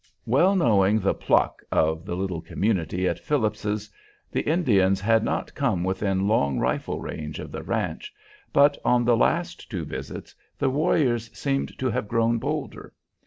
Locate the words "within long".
5.83-6.57